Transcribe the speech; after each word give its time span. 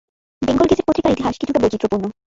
Bengal 0.41 0.65
gazette 0.69 0.85
পত্রিকাটির 0.87 1.15
ইতিহাস 1.15 1.35
কিছুটা 1.37 1.61
বৈচিত্র্যপূর্ণ। 1.61 2.03